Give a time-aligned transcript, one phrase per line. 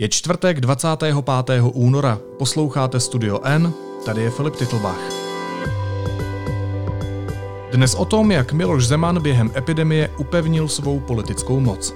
[0.00, 1.14] Je čtvrtek 25.
[1.72, 2.18] února.
[2.38, 3.72] Posloucháte Studio N,
[4.04, 5.00] tady je Filip Titlbach.
[7.72, 11.94] Dnes o tom, jak Miloš Zeman během epidemie upevnil svou politickou moc.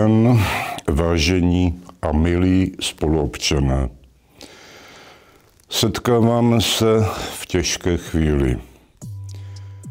[0.00, 0.44] Den,
[0.88, 3.88] vážení a milí spoluobčané.
[5.70, 7.06] Setkáváme se
[7.40, 8.69] v těžké chvíli.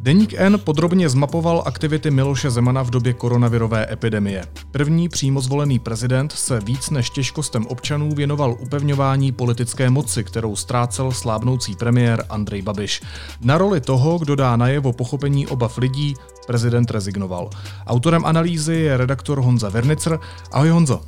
[0.02, 4.46] Deník N podrobně zmapoval aktivity Miloše Zemana v době koronavirové epidemie.
[4.72, 11.12] První přímo zvolený prezident se víc než těžkostem občanů věnoval upevňování politické moci, kterou ztrácel
[11.12, 13.02] slábnoucí premiér Andrej Babiš.
[13.42, 16.16] Na roli toho, kdo dá najevo pochopení obav lidí,
[16.48, 17.50] prezident rezignoval.
[17.88, 20.20] Autorem analýzy je redaktor Honza Vernicer.
[20.52, 21.02] Ahoj Honzo.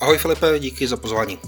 [0.00, 1.38] Ahoj Filipe, díky za pozvání.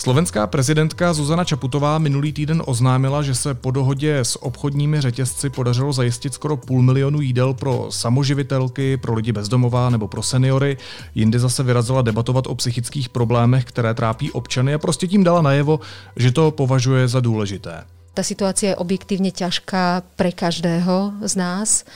[0.00, 5.92] Slovenská prezidentka Zuzana Čaputová minulý týden oznámila, že se po dohodě s obchodními řetězci podařilo
[5.92, 10.76] zajistit skoro půl milionu jídel pro samoživitelky, pro lidi bezdomová nebo pro seniory.
[11.14, 15.80] Jindy zase vyrazila debatovat o psychických problémech, které trápí občany a prostě tím dala najevo,
[16.16, 17.84] že to považuje za důležité.
[18.10, 21.86] Tá situácia je objektívne ťažká pre každého z nás,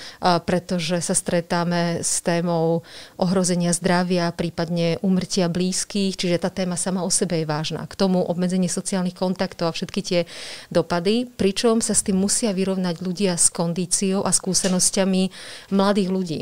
[0.46, 2.86] pretože sa stretáme s témou
[3.18, 7.90] ohrozenia zdravia, prípadne umrtia blízkych, čiže tá téma sama o sebe je vážna.
[7.90, 10.20] K tomu obmedzenie sociálnych kontaktov a všetky tie
[10.70, 15.34] dopady, pričom sa s tým musia vyrovnať ľudia s kondíciou a skúsenosťami
[15.74, 16.38] mladých ľudí.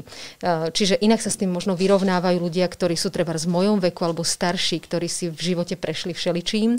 [0.76, 4.20] Čiže inak sa s tým možno vyrovnávajú ľudia, ktorí sú treba z mojom veku alebo
[4.20, 6.76] starší, ktorí si v živote prešli všeličím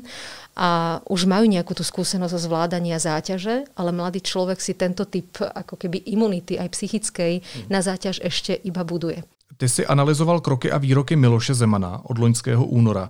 [0.53, 5.41] a už majú nejakú tú skúsenosť o zvládania záťaže, ale mladý človek si tento typ
[5.41, 7.33] ako keby imunity aj psychickej
[7.73, 9.25] na záťaž ešte iba buduje.
[9.57, 13.09] Ty si analyzoval kroky a výroky Miloše Zemana od loňského února.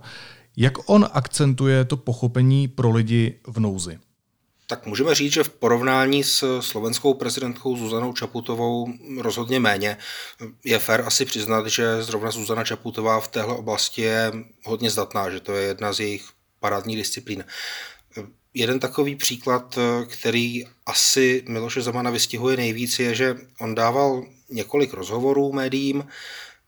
[0.56, 3.98] Jak on akcentuje to pochopení pro lidi v nouzi?
[4.66, 8.88] Tak můžeme říct, že v porovnání s slovenskou prezidentkou Zuzanou Čaputovou
[9.20, 9.96] rozhodně méně.
[10.64, 14.32] Je fér asi přiznat, že zrovna Zuzana Čaputová v téhle oblasti je
[14.64, 16.33] hodně zdatná, že to je jedna z jejich
[16.64, 17.44] parádní disciplín.
[18.54, 25.52] Jeden takový příklad, který asi Miloše Zemana vystihuje nejvíc, je, že on dával několik rozhovorů
[25.52, 26.06] médiím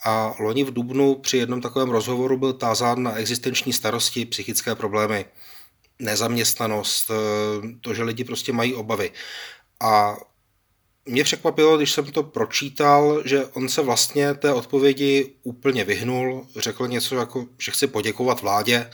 [0.04, 5.24] a loni v Dubnu při jednom takovém rozhovoru byl tázán na existenční starosti, psychické problémy,
[5.98, 7.10] nezaměstnanost,
[7.80, 9.12] to, že lidi prostě mají obavy.
[9.80, 10.16] A
[11.06, 16.88] mě překvapilo, když jsem to pročítal, že on se vlastně té odpovědi úplně vyhnul, řekl
[16.88, 18.90] něco jako, že chce poděkovat vládě,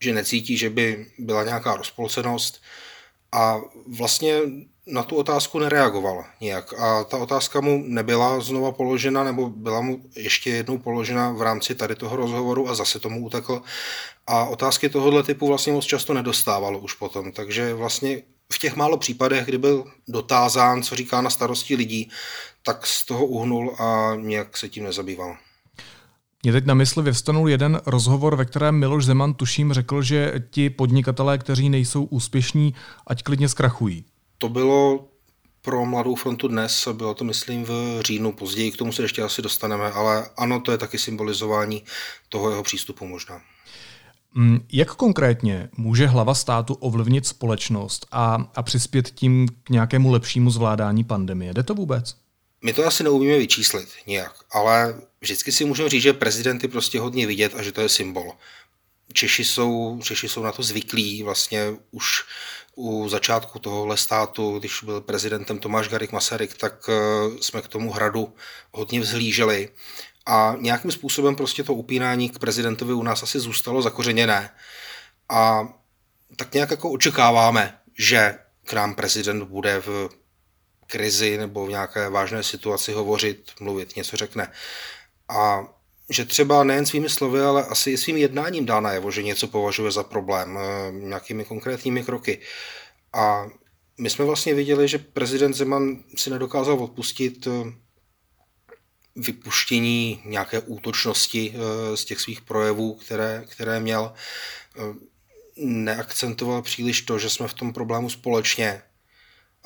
[0.00, 2.62] že necítí, že by byla nějaká rozpolcenost
[3.32, 3.60] a
[3.96, 4.40] vlastně
[4.86, 6.80] na tu otázku nereagoval nějak.
[6.80, 11.74] A ta otázka mu nebyla znova položena, nebo byla mu ještě jednou položena v rámci
[11.74, 13.62] tady toho rozhovoru a zase tomu utekl.
[14.26, 17.32] A otázky tohohle typu vlastně moc často nedostávalo už potom.
[17.32, 22.10] Takže vlastně v těch málo případech, kdy byl dotázán, co říká na starosti lidí,
[22.62, 25.36] tak z toho uhnul a nějak se tím nezabýval.
[26.46, 30.70] Mě teď na mysli vyvstanul jeden rozhovor, ve kterém Miloš Zeman tuším řekl, že ti
[30.70, 32.74] podnikatelé, kteří nejsou úspěšní,
[33.06, 34.04] ať klidně zkrachují.
[34.38, 35.08] To bylo
[35.62, 39.42] pro Mladou frontu dnes, bylo to myslím v říjnu, později k tomu se ještě asi
[39.42, 41.82] dostaneme, ale ano, to je taky symbolizování
[42.28, 43.40] toho jeho přístupu možná.
[44.34, 50.50] Mm, jak konkrétně může hlava státu ovlivnit společnost a, a přispět tím k nějakému lepšímu
[50.50, 51.54] zvládání pandemie?
[51.54, 52.25] Jde to vůbec?
[52.62, 57.00] My to asi neumíme vyčíslit nějak, ale vždycky si můžeme říct, že prezident je prostě
[57.00, 58.32] hodně vidět a že to je symbol.
[59.12, 62.24] Češi jsou, Češi jsou na to zvyklí vlastně už
[62.74, 66.94] u začátku tohohle státu, když byl prezidentem Tomáš Garik Masaryk, tak eh,
[67.40, 68.34] jsme k tomu hradu
[68.72, 69.68] hodně vzhlíželi
[70.26, 74.50] a nějakým způsobem prostě to upínání k prezidentovi u nás asi zůstalo zakořeněné.
[75.28, 75.68] A
[76.36, 80.08] tak nějak jako očekáváme, že k nám prezident bude v
[80.86, 84.52] krizi nebo v nějaké vážné situaci hovořit, mluvit, něco řekne.
[85.28, 85.68] A
[86.10, 89.90] že třeba nejen svými slovy, ale asi i svým jednáním dá najevo, že něco považuje
[89.90, 92.38] za problém, eh, nějakými konkrétními kroky.
[93.12, 93.46] A
[93.98, 97.72] my jsme vlastně viděli, že prezident Zeman si nedokázal odpustit eh,
[99.16, 104.12] vypuštění nějaké útočnosti eh, z těch svých projevů, které, které měl.
[105.56, 108.82] Neakcentoval příliš to, že jsme v tom problému společně.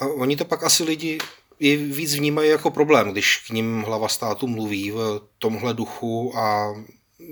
[0.00, 1.19] A oni to pak asi lidi
[1.58, 6.75] i víc vnímají jako problém, když k ním hlava státu mluví v tomhle duchu a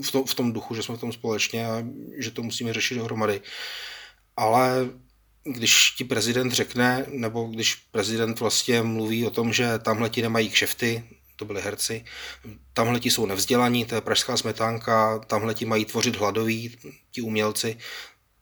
[0.02, 1.84] v tom, v tom duchu, že jsme v tom společně a
[2.18, 3.40] že to musíme řešit dohromady.
[4.36, 4.88] Ale
[5.44, 10.50] když ti prezident řekne, nebo když prezident vlastně mluví o tom, že tamhle ti nemají
[10.50, 11.04] kšefty,
[11.36, 12.04] to byli herci,
[12.72, 16.76] tamhle ti jsou nevzdělaní, to je pražská smetánka, tamhle ti mají tvořit hladoví,
[17.10, 17.78] ti umělci,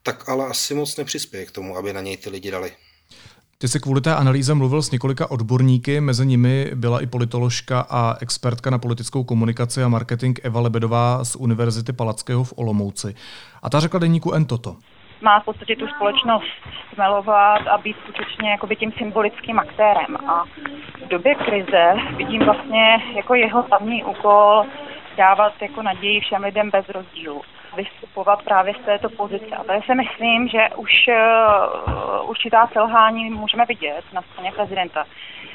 [0.03, 2.73] tak ale asi moc nepřispěje k tomu, aby na něj ty lidi dali.
[3.59, 8.15] Ty jsi kvůli té analýze mluvil s několika odborníky, mezi nimi byla i politoložka a
[8.21, 13.15] expertka na politickou komunikaci a marketing Eva Lebedová z Univerzity Palackého v Olomouci.
[13.63, 14.77] A ta řekla deníku N toto.
[15.23, 16.45] Má v podstatě tu společnost
[16.95, 20.17] smelovat a být skutečně tím symbolickým aktérem.
[20.17, 20.45] A
[21.05, 24.65] v době krize vidím vlastně jako jeho hlavní úkol
[25.17, 27.43] dávat jako naději všem lidem bez rozdílu
[27.77, 29.57] vystupovat právě z této pozice.
[29.57, 35.05] A tady si myslím, že už uh, určitá selhání můžeme vidět na straně prezidenta.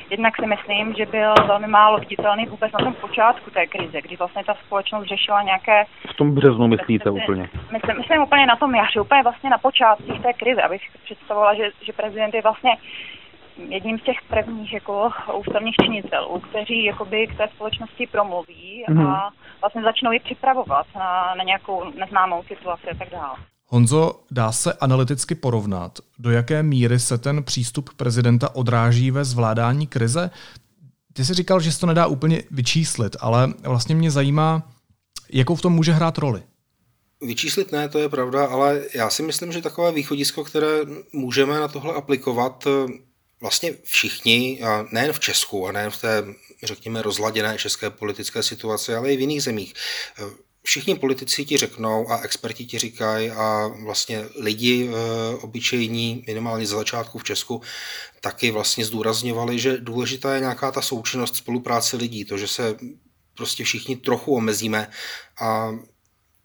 [0.10, 4.16] Jednak si myslím, že byl velmi málo viditelný vůbec na tom počátku té krize, kdy
[4.16, 5.86] vlastně ta společnost řešila nějaké...
[6.08, 7.50] V tom březnu myslíte úplně?
[7.72, 11.70] Myslím, myslím úplně na tom jaře, úplně vlastně na počátcích té krize, abych představovala, že,
[11.82, 12.72] že prezident je vlastně
[13.58, 15.10] jedním z těch prvních jako
[15.40, 19.08] ústavních činitelů, kteří jakoby k té společnosti promluví mm-hmm.
[19.08, 19.36] a mhm.
[19.62, 23.36] vlastně začnou ji připravovat na, na nějakou neznámou situaci a tak dále.
[23.74, 29.88] Honzo, dá se analyticky porovnat, do jaké míry se ten přístup prezidenta odráží ve zvládání
[29.88, 30.30] krize?
[31.14, 34.72] Ty jsi říkal, že se to nedá úplně vyčíslit, ale vlastně mě zajímá,
[35.30, 36.44] jakou v tom může hrát roli.
[37.22, 40.80] Vyčíslit ne, to je pravda, ale já si myslím, že takové východisko, které
[41.14, 42.68] můžeme na tohle aplikovat,
[43.42, 44.62] vlastně všichni,
[44.92, 46.24] nejen v Česku a nejen v té,
[46.64, 49.74] řekněme, rozladěné české politické situaci, ale i v jiných zemích,
[50.64, 54.92] všichni politici ti řeknou a experti ti říkají a vlastně lidi e,
[55.36, 57.62] obyčejní, minimálně z začátku v Česku,
[58.22, 62.76] taky vlastně zdůrazňovali, že důležitá je nějaká ta součinnost spolupráce lidí, to, že se
[63.36, 64.88] prostě všichni trochu omezíme
[65.42, 65.72] a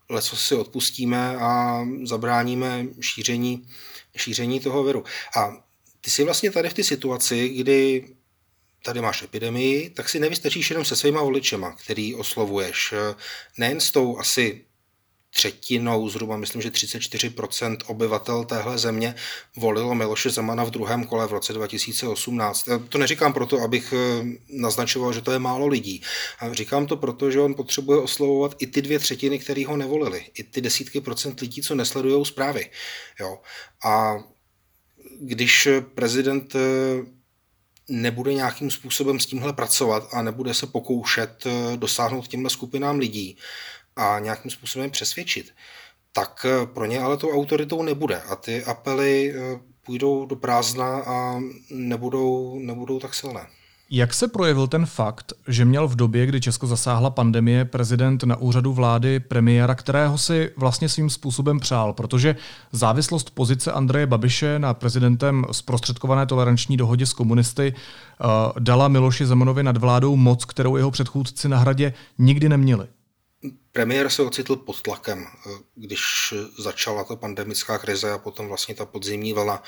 [0.09, 3.69] leco si odpustíme a zabráníme šíření,
[4.17, 5.05] šíření toho viru.
[5.37, 5.66] A
[6.07, 8.05] ty jsi vlastně tady v té situaci, kdy
[8.83, 12.95] tady máš epidemii, tak si nevystačíš jenom se svýma voličema, který oslovuješ.
[13.59, 14.65] Nejen s tou asi
[15.31, 19.15] třetinou, zhruba myslím, že 34% obyvatel téhle země
[19.57, 22.69] volilo Miloše Zemana v druhém kole v roce 2018.
[22.89, 26.03] To neříkám proto, abych eh, naznačoval, že to je málo lidí.
[26.41, 30.27] A říkám to proto, že on potřebuje oslovovat i ty dvě třetiny, které ho nevolili.
[30.35, 32.71] I ty desítky procent lidí, co nesledují zprávy.
[33.21, 33.39] Jo.
[33.85, 34.17] A
[35.21, 36.59] když prezident eh,
[37.89, 43.37] nebude nějakým způsobem s tímhle pracovat a nebude se pokoušet eh, dosáhnout těmhle skupinám lidí
[43.97, 45.55] a nějakým způsobem přesvědčit,
[46.13, 49.35] tak eh, pro ně ale to autoritou nebude a ty apely
[49.83, 51.41] půjdou do prázdna a
[51.71, 53.47] nebudou, nebudou tak silné.
[53.91, 58.37] Jak se projevil ten fakt, že měl v době, kdy Česko zasáhla pandemie, prezident na
[58.37, 62.37] úřadu vlády premiéra, kterého si vlastně svým způsobem přál, protože
[62.73, 68.29] závislost pozice Andreje Babiše na prezidentem zprostředkované toleranční dohodě s komunisty uh,
[68.59, 72.87] dala Miloši Zemanovi nad vládou moc, kterou jeho předchůdci na hradě nikdy neměli?
[73.73, 78.87] Premiér se ocitl pod tlakem, eh, když začala ta pandemická krize a potom vlastně ta
[78.87, 79.63] podzimní vlna.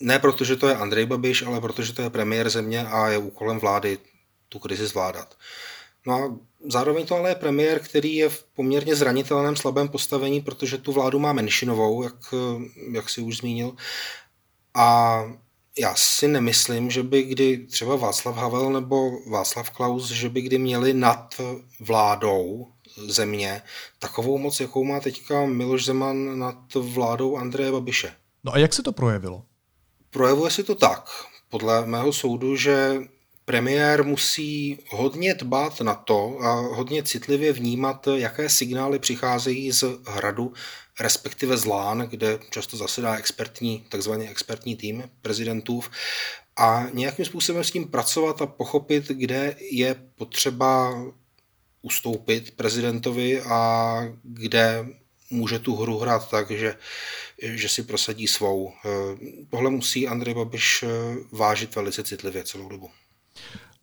[0.00, 3.18] Ne proto, že to je Andrej Babiš, ale protože to je premiér země a je
[3.18, 3.98] úkolem vlády
[4.48, 5.34] tu krizi zvládat.
[6.06, 6.36] No a
[6.68, 11.18] zároveň to ale je premiér, který je v poměrně zranitelném slabém postavení, protože tu vládu
[11.18, 12.34] má menšinovou, jak,
[12.92, 13.72] jak si už zmínil.
[14.74, 15.22] A
[15.78, 20.58] já si nemyslím, že by kdy třeba Václav Havel nebo Václav Klaus, že by kdy
[20.58, 21.34] měli nad
[21.80, 22.66] vládou
[23.06, 23.62] země
[23.98, 28.12] takovou moc, jakou má teďka Miloš Zeman nad vládou Andreje Babiše.
[28.44, 29.42] No a jak se to projevilo?
[30.10, 31.04] Projevuje se to tak,
[31.48, 33.00] podle mého soudu, že
[33.44, 40.52] premiér musí hodně dbát na to a hodně citlivě vnímat, jaké signály přicházejí z hradu,
[41.00, 45.82] respektive z Lán, kde často zasedá expertní, takzvaný expertní tým prezidentů
[46.56, 51.02] a nějakým způsobem s tím pracovat a pochopit, kde je potřeba
[51.82, 54.86] ustoupit prezidentovi a kde
[55.30, 56.76] může tu hru hrát tak, že,
[57.42, 58.72] že si prosadí svou.
[58.72, 58.88] Eh,
[59.50, 60.88] tohle musí Andrej Babiš eh,
[61.32, 62.90] vážit velice citlivě celou dobu.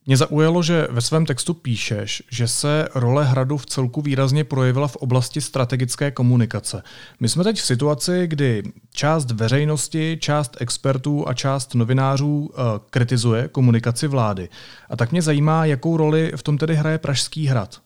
[0.07, 4.87] Mě zaujalo, že ve svém textu píšeš, že se role hradu v celku výrazně projevila
[4.87, 6.83] v oblasti strategické komunikace.
[7.19, 8.63] My jsme teď v situaci, kdy
[8.93, 12.49] část veřejnosti, část expertů a část novinářů uh,
[12.89, 14.49] kritizuje komunikaci vlády.
[14.89, 17.81] A tak mě zajímá, jakou roli v tom tedy hraje Pražský hrad.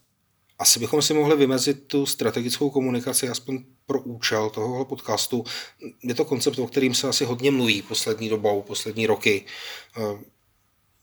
[0.62, 5.44] Asi bychom si mohli vymezit tu strategickou komunikaci aspoň pro účel tohohle podcastu.
[6.02, 9.44] Je to koncept, o kterým se asi hodně mluví poslední dobou, poslední roky.
[9.96, 10.18] Eh,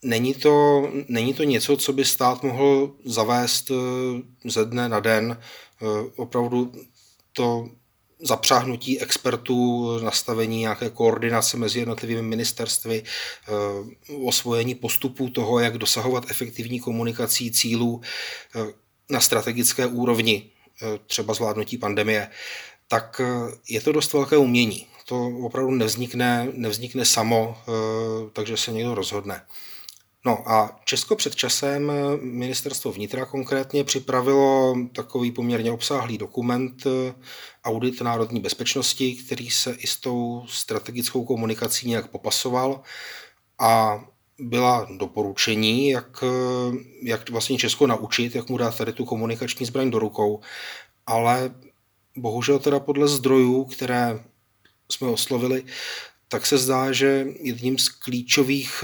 [0.04, 3.76] není to, není to něco, co by stát mohl zavést eh,
[4.50, 5.38] ze dne na den.
[5.38, 5.86] Eh,
[6.16, 6.72] opravdu
[7.34, 7.70] to
[8.22, 13.04] zapřáhnutí expertů, nastavení nějaké koordinace mezi jednotlivými ministerstvy,
[14.26, 18.02] osvojení postupů toho, jak dosahovat efektivní komunikací cílů
[19.10, 20.52] na strategické úrovni,
[21.08, 22.30] třeba zvládnutí pandemie,
[22.88, 23.22] tak
[23.70, 24.88] je to dost velké umění.
[25.06, 27.58] To opravdu nevznikne, nevznikne samo,
[28.34, 29.42] takže se někdo rozhodne.
[30.26, 36.88] No a Česko před časem, ministerstvo vnitra konkrétně, připravilo takový poměrně obsáhlý dokument
[37.64, 42.82] Audit národní bezpečnosti, který se i s tou strategickou komunikací nějak popasoval
[43.60, 44.04] a
[44.40, 46.24] byla doporučení, jak,
[47.04, 50.42] jak vlastně Česko naučit, jak mu dát tady tu komunikační zbraň do rukou,
[51.06, 51.52] ale
[52.18, 54.20] bohužel teda podle zdrojů, které
[54.92, 55.64] jsme oslovili,
[56.28, 58.84] tak se zdá, že jedním z klíčových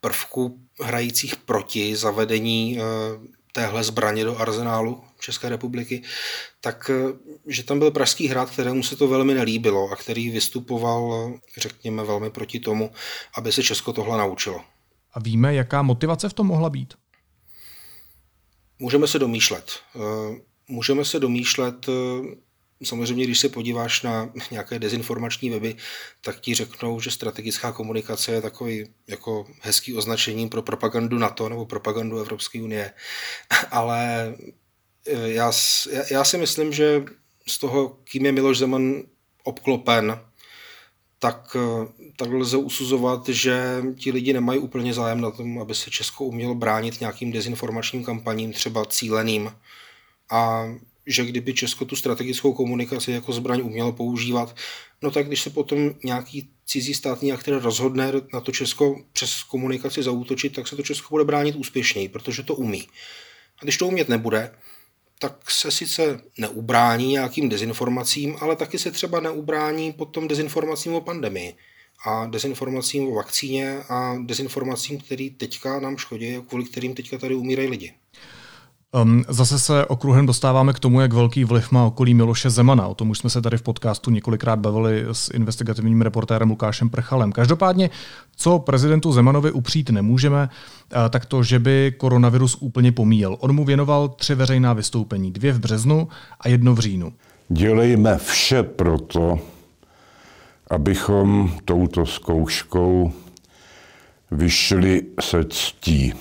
[0.00, 2.82] prvků hrajících proti zavedení eh,
[3.52, 6.02] téhle zbraně do arzenálu České republiky,
[6.60, 11.32] tak eh, že tam byl Pražský hrad, kterému se to velmi nelíbilo a který vystupoval,
[11.56, 12.90] řekněme, velmi proti tomu,
[13.36, 14.60] aby se Česko tohle naučilo.
[15.12, 16.94] A víme, jaká motivace v tom mohla být?
[18.78, 19.72] Můžeme se domýšlet.
[19.96, 21.86] Eh, můžeme se domýšlet
[22.84, 25.76] Samozřejmě, když se podíváš na nějaké dezinformační weby,
[26.20, 31.66] tak ti řeknou, že strategická komunikace je takový jako hezký označení pro propagandu NATO nebo
[31.66, 32.92] propagandu Evropské unie.
[33.70, 34.34] Ale
[35.06, 35.52] eh, já,
[36.10, 37.04] já si myslím, že
[37.48, 39.02] z toho, kým je Miloš Zeman
[39.44, 40.20] obklopen,
[41.18, 45.90] tak, eh, tak lze usuzovat, že ti lidi nemají úplně zájem na tom, aby se
[45.90, 49.52] Česko umělo bránit nějakým dezinformačním kampaním, třeba cíleným.
[50.30, 50.64] A
[51.06, 54.56] že kdyby Česko tu strategickou komunikaci jako zbraň umělo používat,
[55.02, 60.02] no tak když se potom nějaký cizí státní aktér rozhodne na to Česko přes komunikaci
[60.02, 62.88] zaútočit, tak se to Česko bude bránit úspěšněji, protože to umí.
[63.58, 64.54] A když to umět nebude,
[65.18, 71.54] tak se sice neubrání nějakým dezinformacím, ale taky se třeba neubrání potom dezinformacím o pandemii
[72.04, 77.68] a dezinformacím o vakcíně a dezinformacím, který teďka nám škodí, kvůli kterým teďka tady umírají
[77.68, 77.92] lidi.
[79.02, 82.86] Um, zase se okruhem dostáváme k tomu, jak velký vliv má okolí Miloše Zemana.
[82.86, 87.32] O tom už jsme se tady v podcastu několikrát bavili s investigativním reportérem Lukášem Prchalem.
[87.32, 87.90] Každopádně,
[88.36, 93.36] co prezidentu Zemanovi upřít nemůžeme, eh, tak to, že by koronavirus úplně pomíjel.
[93.40, 96.08] On mu věnoval tři veřejná vystoupení, dvě v březnu
[96.40, 97.12] a jedno v říjnu.
[97.48, 99.38] Dělejme vše proto,
[100.72, 103.12] abychom touto zkouškou
[104.30, 106.14] vyšli se ctí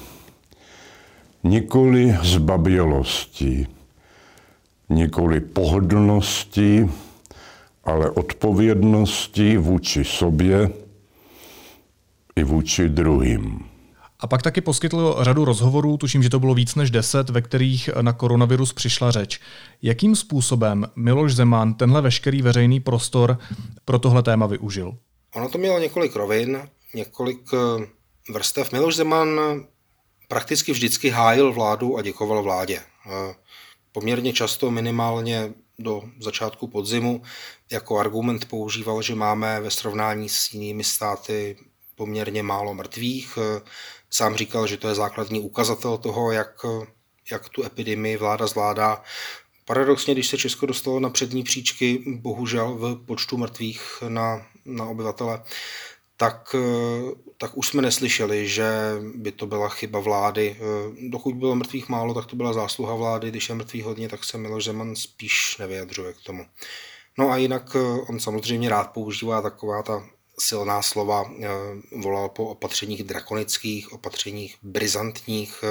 [1.44, 3.68] nikoli zbabělosti,
[4.90, 6.90] nikoli pohodlnosti,
[7.84, 10.70] ale odpovědnosti vůči sobě
[12.36, 13.71] i vůči druhým.
[14.22, 17.90] A pak taky poskytl řadu rozhovorů, tuším, že to bylo víc než deset, ve kterých
[18.02, 19.40] na koronavirus přišla řeč.
[19.82, 23.40] Jakým způsobem Miloš Zeman tenhle veškerý veřejný prostor
[23.86, 24.98] pro tohle téma využil?
[25.36, 27.88] Ono to mělo několik rovin, několik eh,
[28.34, 28.72] vrstev.
[28.72, 29.40] Miloš Zeman
[30.28, 32.82] prakticky vždycky hájil vládu a děkoval vládě.
[33.92, 37.22] Poměrně často, minimálně do začátku podzimu,
[37.72, 41.58] jako argument používal, že máme ve srovnání s jinými státy
[41.96, 43.38] poměrně málo mrtvých.
[44.14, 46.66] Sám říkal, že to je základní ukazatel toho, jak,
[47.32, 49.04] jak tu epidemii vláda zvládá.
[49.66, 55.44] Paradoxně, když se Česko dostalo na přední příčky, bohužel v počtu mrtvých na, na obyvatele,
[56.18, 56.56] tak,
[57.38, 58.72] tak už jsme neslyšeli, že
[59.16, 60.60] by to byla chyba vlády.
[61.10, 63.30] Dokud bylo mrtvých málo, tak to byla zásluha vlády.
[63.30, 66.46] Když je mrtvých hodně, tak se Miloš Zeman spíš nevyjadřuje k tomu.
[67.18, 67.76] No a jinak
[68.10, 70.04] on samozřejmě rád používá taková ta
[70.42, 71.32] silná slova,
[72.02, 75.64] volal po opatřeních drakonických, opatřeních brizantních,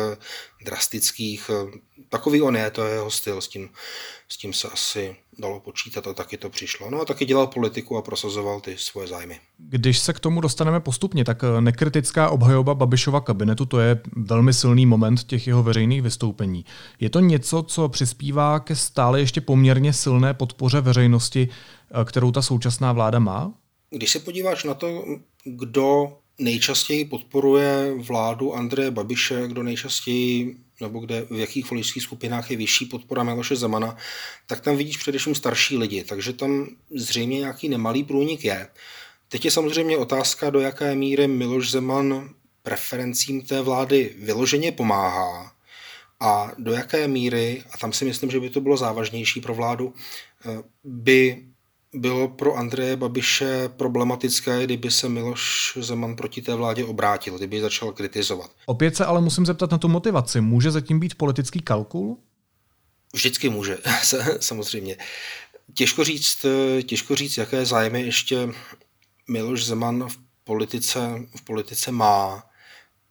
[0.65, 1.51] drastických.
[2.09, 3.69] Takový on je, to je jeho styl, s tím,
[4.29, 6.91] s tím se asi dalo počítat a taky to přišlo.
[6.91, 9.41] No a taky dělal politiku a prosazoval ty svoje zájmy.
[9.59, 14.53] Když se k tomu dostaneme postupně, tak eh, nekritická obhajoba Babišova kabinetu, to je velmi
[14.53, 16.65] silný moment těch jeho veřejných vystoupení.
[17.01, 21.49] Je to něco, co přispívá ke stále ještě poměrně silné podpoře veřejnosti,
[22.01, 23.53] eh, kterou ta současná vláda má?
[23.91, 25.05] Když se podíváš na to,
[25.45, 32.57] kdo nejčastěji podporuje vládu Andreje Babiše, kdo nejčastěji nebo kde v jakých voličských skupinách je
[32.57, 33.97] vyšší podpora Miloše Zemana,
[34.47, 38.69] tak tam vidíš především starší lidi, takže tam zřejmě nějaký nemalý průnik je.
[39.29, 42.31] Teď je samozřejmě otázka, do jaké míry Miloš Zeman
[42.63, 45.53] preferencím té vlády vyloženě pomáhá
[46.21, 49.95] a do jaké míry, a tam si myslím, že by to bylo závažnější pro vládu,
[50.45, 51.50] eh, by
[51.93, 57.93] bylo pro Andreje Babiše problematické, kdyby se Miloš Zeman proti té vládě obrátil, kdyby začal
[57.93, 58.51] kritizovat.
[58.67, 60.41] Opět se ale musím zeptat na tu motivaci.
[60.41, 62.19] Může zatím být politický kalkul?
[63.13, 63.79] Vždycky může,
[64.41, 64.97] samozřejmě.
[65.75, 66.47] Těžko říct,
[66.87, 68.49] těžko říct, jaké zájmy ještě
[69.29, 71.01] Miloš Zeman v politice,
[71.37, 72.51] v politice má,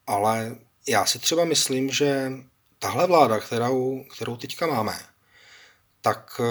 [0.08, 0.56] ale
[0.88, 2.32] já si třeba myslím, že
[2.80, 5.00] tahle vláda, kterou, kterou teďka máme,
[6.02, 6.42] tak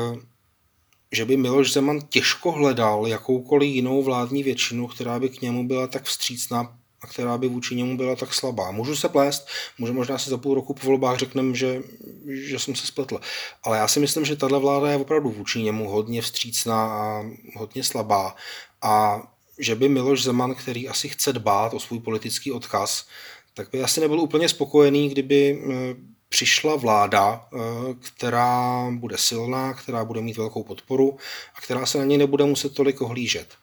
[1.13, 5.87] že by Miloš Zeman těžko hledal jakoukoliv jinou vládní většinu, která by k němu byla
[5.87, 8.71] tak vstřícná a která by vůči němu byla tak slabá.
[8.71, 9.47] Můžu se plést,
[9.79, 11.83] může možná si za půl roku po volbách řekneme, že,
[12.27, 13.21] že jsem se spletl.
[13.63, 17.25] Ale já si myslím, že tahle vláda je opravdu vůči němu hodně vstřícná a
[17.57, 18.35] hodně slabá.
[18.83, 19.23] A
[19.59, 23.07] že by Miloš Zeman, který asi chce dbát o svůj politický odkaz,
[23.55, 25.95] tak by asi nebyl úplně spokojený, kdyby eh,
[26.29, 27.59] přišla vláda, eh,
[28.01, 31.17] která bude silná, která bude mít velkou podporu
[31.55, 33.55] a která se na něj nebude muset tolik ohlížet.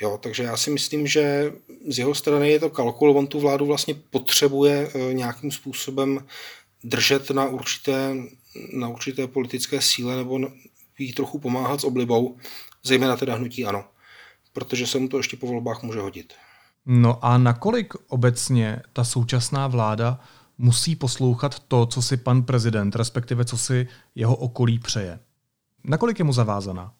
[0.00, 1.52] Jo, takže já si myslím, že
[1.88, 6.26] z jeho strany je to kalkul, on tu vládu vlastně potřebuje eh, nějakým způsobem
[6.84, 8.14] držet na určité,
[8.72, 10.40] na určité politické síle nebo
[10.98, 12.36] jí trochu pomáhat s oblibou,
[12.82, 13.84] zejména teda hnutí ano,
[14.52, 16.32] protože se mu to ještě po volbách může hodit.
[16.86, 20.20] No a nakolik obecně ta současná vláda
[20.58, 25.18] musí poslouchat to, co si pan prezident, respektive co si jeho okolí přeje?
[25.84, 26.94] Nakolik je mu zavázaná?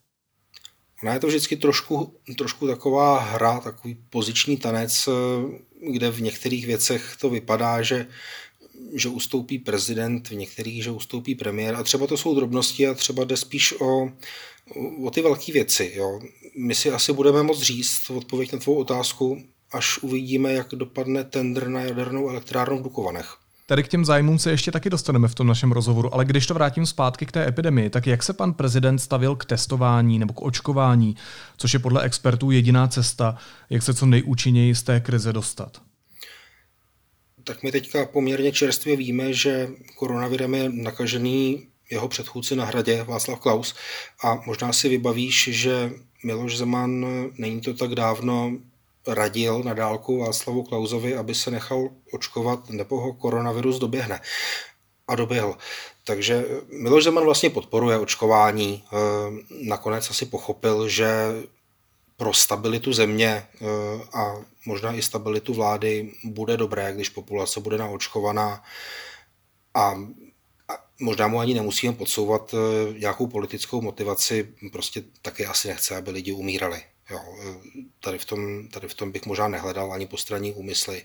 [1.03, 5.09] Ona je to vždycky trošku, trošku taková hra, takový poziční tanec,
[5.93, 8.07] kde v některých věcech to vypadá, že,
[8.95, 11.75] že ustoupí prezident, v některých, že ustoupí premiér.
[11.75, 14.11] A třeba to jsou drobnosti a třeba jde spíš o,
[15.03, 15.93] o ty velké věci.
[15.97, 16.21] Jo.
[16.57, 21.69] My si asi budeme moct říct odpověď na tvou otázku, až uvidíme, jak dopadne tender
[21.69, 23.37] na jadernou elektrárnu v Dukovanech.
[23.69, 26.55] Tady k těm zájmům se ještě taky dostaneme v tom našem rozhovoru, ale když to
[26.55, 30.43] vrátím zpátky k té epidemii, tak jak se pan prezident stavil k testování nebo k
[30.43, 31.17] očkování,
[31.57, 33.37] což je podle expertů jediná cesta,
[33.71, 35.83] jak se co nejúčinněji z té krize dostat?
[37.45, 43.41] Tak my teďka poměrně čerstvě víme, že koronavirem je nakažený jeho předchůdce na hradě Václav
[43.41, 43.75] Klaus
[44.25, 45.91] a možná si vybavíš, že
[46.25, 47.07] Miloš Zeman
[47.39, 48.53] není to tak dávno
[49.09, 54.21] radil na dálku Václavu Klauzovi, aby se nechal očkovat, nebo ho koronavirus doběhne.
[55.09, 55.57] A doběhl.
[56.05, 56.45] Takže
[56.83, 58.85] Miloš Zeman vlastně podporuje očkování.
[58.85, 58.97] Eh,
[59.69, 61.09] nakonec asi pochopil, že
[62.17, 63.67] pro stabilitu země eh,
[64.13, 68.63] a možná i stabilitu vlády bude dobré, když populace bude naočkovaná
[69.75, 69.95] a
[71.01, 76.33] možná mu ani nemusíme podsouvat eh, nějakou politickou motivaci, prostě taky asi nechce, aby lidi
[76.33, 76.83] umírali.
[77.11, 77.21] Jo,
[78.01, 81.05] tady, v tom, tady v tom bych možná nehledal ani postranní úmysly.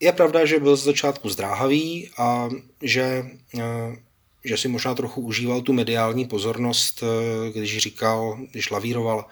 [0.00, 2.48] Je pravda, že byl z začátku zdráhavý a
[2.82, 3.26] že,
[3.58, 3.96] eh,
[4.44, 9.24] že si možná trochu užíval tu mediální pozornost, eh, když říkal, když lavíroval,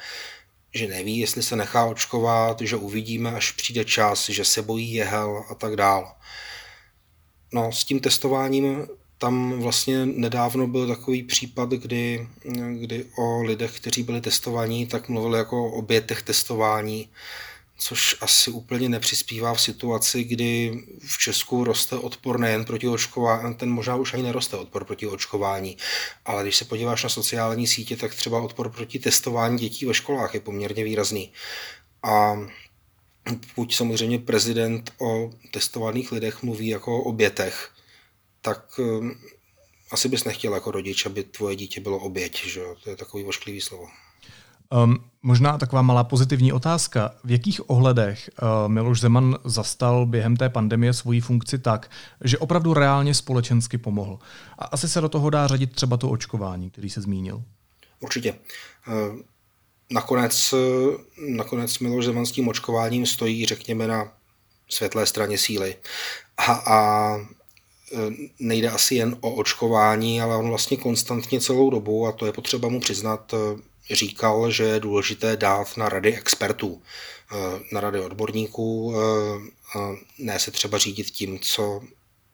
[0.74, 5.44] že neví, jestli se nechá očkovat, že uvidíme, až přijde čas, že se bojí jehel
[5.50, 6.16] a tak dál.
[7.52, 8.86] No, s tím testováním
[9.24, 12.28] tam vlastně nedávno byl takový případ, kdy,
[12.80, 17.08] kdy o lidech, kteří byli testovaní, tak mluvili jako o obětech testování,
[17.78, 23.70] což asi úplně nepřispívá v situaci, kdy v Česku roste odpor nejen proti očkování, ten
[23.70, 25.76] možná už ani neroste odpor proti očkování,
[26.24, 30.34] ale když se podíváš na sociální sítě, tak třeba odpor proti testování dětí ve školách
[30.34, 31.32] je poměrně výrazný.
[32.02, 32.36] A
[33.54, 37.73] pokud samozřejmě prezident o testovaných lidech mluví jako o obětech,
[38.44, 39.14] tak um,
[39.90, 42.76] asi bys nechtěl jako rodič, aby tvoje dítě bylo oběť, že jo?
[42.84, 43.86] To je takový ošklivý slovo.
[44.84, 47.14] Um, možná taková malá pozitivní otázka.
[47.24, 51.90] V jakých ohledech uh, Miloš Zeman zastal během té pandemie svoji funkci tak,
[52.24, 54.18] že opravdu reálně společensky pomohl?
[54.58, 57.42] A asi se do toho dá řadit třeba to očkování, který se zmínil.
[58.00, 58.34] Určitě.
[58.88, 59.20] Uh,
[59.90, 60.94] nakonec, uh,
[61.36, 64.12] nakonec Miloš Zeman s tím očkováním stojí, řekněme, na
[64.68, 65.76] světlé straně síly.
[66.36, 67.26] A, a Eh,
[68.38, 72.68] nejde asi jen o očkování, ale on vlastně konstantně celou dobu, a to je potřeba
[72.68, 76.82] mu přiznat, eh, říkal, že je důležité dát na rady expertů,
[77.32, 78.94] eh, na rady odborníků,
[80.18, 81.80] ne se třeba řídit tím, co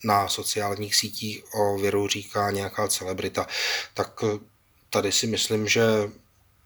[0.05, 3.47] na sociálních sítích o viru říká nějaká celebrita.
[3.95, 4.25] Tak
[4.91, 5.83] tady si myslím, že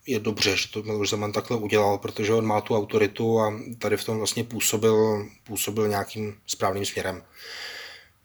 [0.06, 3.96] je dobře, že to Miloš Zeman takhle udělal, protože on má tu autoritu a tady
[3.96, 7.22] v tom vlastně působil, působil nějakým správným směrem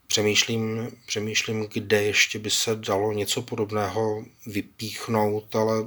[0.09, 5.85] přemýšlím, přemýšlím, kde ještě by se dalo něco podobného vypíchnout, ale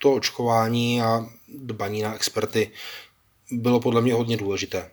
[0.00, 1.26] to očkování a
[1.58, 2.70] dbaní na experty
[3.50, 4.90] bylo podle mě hodně důležité.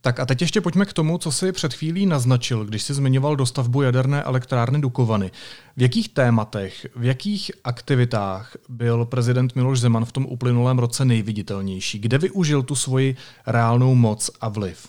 [0.00, 3.36] Tak a teď ještě pojďme k tomu, co si před chvílí naznačil, když si zmiňoval
[3.36, 5.30] dostavbu jaderné elektrárny Dukovany.
[5.76, 11.98] V jakých tématech, v jakých aktivitách byl prezident Miloš Zeman v tom uplynulém roce nejviditelnější?
[11.98, 13.16] Kde využil tu svoji
[13.46, 14.88] reálnou moc a vliv?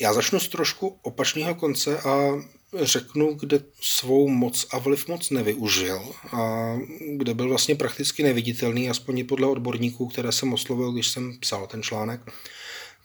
[0.00, 2.32] Já začnu z trošku opačného konce a
[2.74, 6.74] řeknu, kde svou moc a vliv moc nevyužil a
[7.16, 11.82] kde byl vlastně prakticky neviditelný, aspoň podle odborníků, které jsem oslovil, když jsem psal ten
[11.82, 12.20] článek,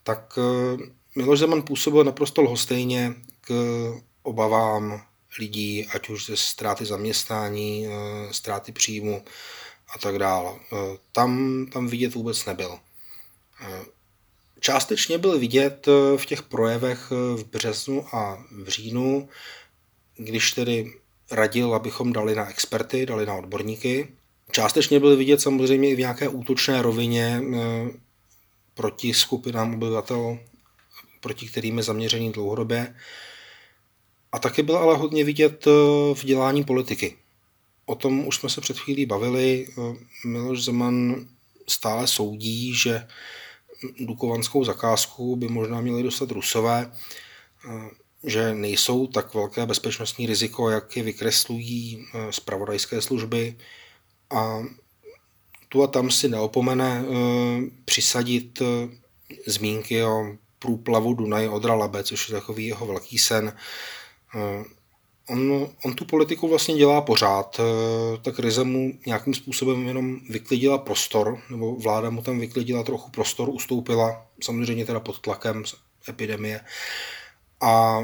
[0.03, 0.77] tak eh,
[1.15, 3.51] Miloš Zeman působil naprosto lhostejně k
[4.23, 5.01] obavám
[5.39, 9.23] lidí, ať už ze ztráty zaměstnání, eh, ztráty příjmu
[9.95, 10.53] a tak dále.
[10.55, 12.79] Eh, tam, tam vidět vůbec nebyl.
[14.65, 19.29] Částečně byl vidět eh, v těch projevech eh, v březnu a v říjnu,
[20.17, 20.93] když tedy
[21.31, 24.07] radil, abychom dali na experty, dali na odborníky.
[24.51, 27.59] Částečně byl vidět samozřejmě i v nějaké útočné rovině eh,
[28.73, 30.37] proti skupinám obyvatel,
[31.19, 32.95] proti kterým je zaměřený dlouhodobě.
[34.31, 35.65] A taky byl ale hodně vidět
[36.13, 37.15] v dělání politiky.
[37.85, 39.67] O tom už jsme se před chvílí bavili.
[40.25, 41.27] Miloš Zeman
[41.67, 43.07] stále soudí, že
[43.99, 46.91] dukovanskou zakázku by možná měli dostat Rusové,
[47.69, 47.89] eh,
[48.23, 53.57] že nejsou tak velké bezpečnostní riziko, jak je vykreslují eh, zpravodajské služby.
[54.29, 54.63] A
[55.69, 58.61] tu a tam si neopomene eh, přisadit
[59.45, 63.53] zmínky o průplavu Dunaj Odra Labe, což je takový jeho velký sen
[65.29, 67.59] on, on tu politiku vlastně dělá pořád.
[67.59, 73.11] Eh, ta krize mu nějakým způsobem jenom vyklidila prostor, nebo vláda mu tam vyklidila trochu
[73.11, 75.63] prostor, ustoupila, samozřejmě teda pod tlakem
[76.09, 76.61] epidemie.
[77.61, 78.03] A,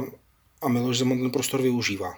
[0.62, 2.13] a Miloš Zeman ten prostor využívá.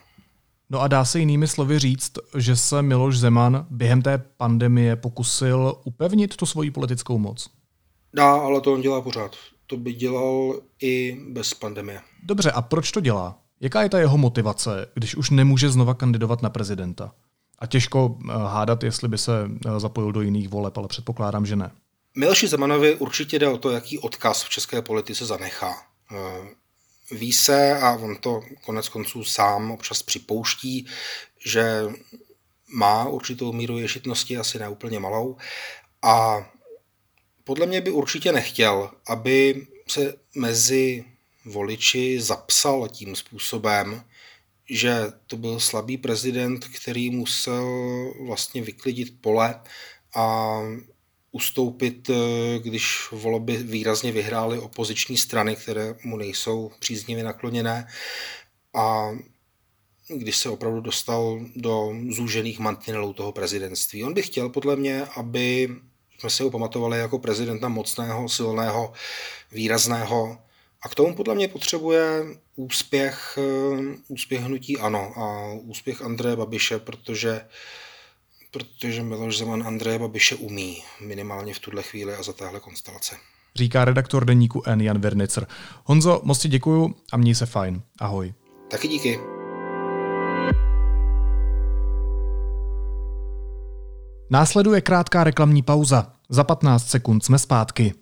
[0.70, 5.82] No a dá se jinými slovy říct, že se Miloš Zeman během té pandemie pokusil
[5.84, 7.50] upevnit tu svoji politickou moc?
[8.14, 9.36] Dá, ale to on dělá pořád.
[9.68, 12.02] To by dělal i bez pandemie.
[12.24, 13.41] Dobře, a proč to dělá?
[13.62, 17.14] Jaká je ta jeho motivace, když už nemůže znova kandidovat na prezidenta?
[17.60, 19.32] A těžko eh, hádat, jestli by se
[19.66, 21.72] eh, zapojil do jiných voleb, ale předpokládám, že ne.
[22.16, 25.74] Miloši Zemanovi určitě jde o to, jaký odkaz v české politice zanechá.
[26.12, 26.48] Eh,
[27.12, 30.88] ví se, a on to konec konců sám občas připouští,
[31.46, 31.86] že
[32.74, 35.38] má určitou míru ješitnosti, asi neúplně malou,
[36.02, 36.46] a
[37.44, 41.06] podle mě by určitě nechtěl, aby se mezi
[41.46, 44.04] voliči zapsal tím způsobem,
[44.70, 44.96] že
[45.28, 47.68] to byl slabý prezident, který musel
[48.26, 49.62] vlastně vyklidit pole
[50.16, 50.58] a
[51.32, 52.10] ustoupit,
[52.60, 57.88] když volby výrazně vyhrály opoziční strany, které mu nejsou příznivě nakloněné
[58.74, 59.12] a
[60.08, 64.04] když se opravdu dostal do zúžených mantinelů toho prezidentství.
[64.04, 65.70] On by chtěl podle mě, aby
[66.20, 68.94] jsme si ho pamatovali jako prezidenta mocného, silného,
[69.52, 70.38] výrazného,
[70.82, 76.80] a k tomu podle mě potřebuje úspěch, eh, úspěch hnutí ANO a úspěch Andreje Babiše,
[76.80, 77.46] protože,
[78.52, 83.16] protože Miloš Zeman Andreje Babiše umí, minimálně v tuhle chvíli a za téhle konstelace.
[83.56, 84.82] Říká redaktor deníku N.
[84.82, 85.48] Jan Vernicer.
[85.84, 87.82] Honzo, moc ti děkuju a měj se fajn.
[88.00, 88.34] Ahoj.
[88.70, 89.20] Taky díky.
[94.30, 96.14] Následuje krátká reklamní pauza.
[96.30, 97.94] Za 15 sekund jsme zpátky.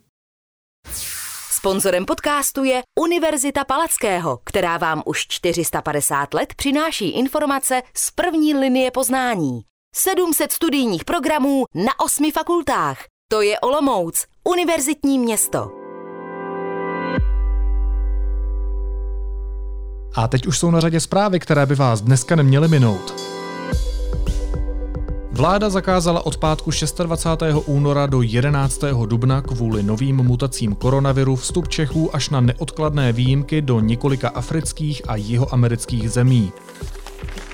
[1.52, 8.92] Sponzorem podcastu je Univerzita Palackého, která vám už 450 let přináší informace z první linie
[8.92, 9.62] poznání.
[9.96, 12.98] 700 studijních programů na osmi fakultách.
[13.32, 15.72] To je Olomouc, univerzitní město.
[20.16, 23.29] A teď už jsou na řadě zprávy, které by vás dneska neměly minout.
[25.40, 26.72] Vláda zakázala od pátku
[27.04, 27.42] 26.
[27.66, 28.82] února do 11.
[29.06, 35.16] dubna kvůli novým mutacím koronaviru vstup Čechů až na neodkladné výjimky do několika afrických a
[35.16, 36.52] jihoamerických zemí.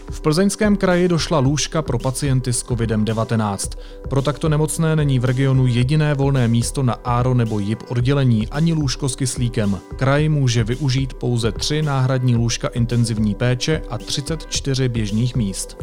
[0.10, 3.78] V plzeňském kraji došla lůžka pro pacienty s COVID-19.
[4.10, 8.74] Pro takto nemocné není v regionu jediné volné místo na ARO nebo JIP oddělení ani
[8.74, 9.80] lůžko s kyslíkem.
[9.96, 15.78] Kraj může využít pouze tři náhradní lůžka intenzivní péče a 34 běžných míst.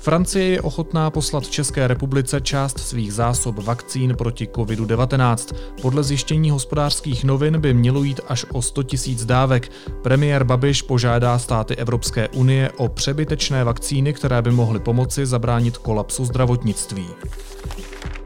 [0.00, 5.54] Francie je ochotná poslat České republice část svých zásob vakcín proti COVID-19.
[5.82, 9.72] Podle zjištění hospodářských novin by mělo jít až o 100 000 dávek.
[10.02, 16.24] Premiér Babiš požádá státy Evropské unie o přebytečné vakcíny, které by mohly pomoci zabránit kolapsu
[16.24, 17.06] zdravotnictví.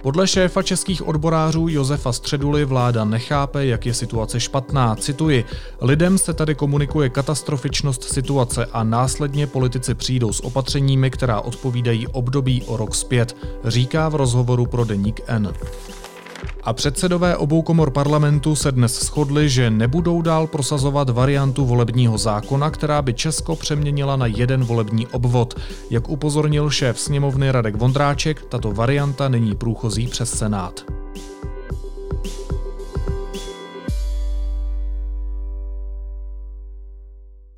[0.05, 4.97] Podle šéfa českých odborářů Josefa Středuly vláda nechápe, jak je situace špatná.
[4.97, 5.45] Cituji,
[5.81, 12.63] lidem se tady komunikuje katastrofičnost situace a následně politici přijdou s opatřeními, která odpovídají období
[12.67, 15.53] o rok zpět, říká v rozhovoru pro Deník N.
[16.63, 22.71] A předsedové obou komor parlamentu se dnes shodli, že nebudou dál prosazovat variantu volebního zákona,
[22.71, 25.61] která by Česko přeměnila na jeden volební obvod.
[25.91, 30.85] Jak upozornil šéf sněmovny Radek Vondráček, tato varianta není průchozí přes Senát.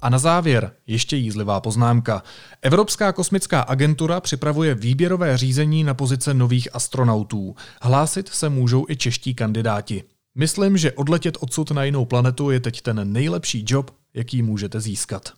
[0.03, 2.23] A na závěr ještě jízlivá poznámka.
[2.63, 7.55] Evropská kosmická agentura připravuje výběrové řízení na pozice nových astronautů.
[7.83, 10.05] Hlásit se můžou i čeští kandidáti.
[10.35, 15.33] Myslím, že odletět odsud na jinou planetu je teď ten nejlepší job, jaký můžete získat.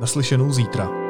[0.00, 1.05] Naslyšenou zítra.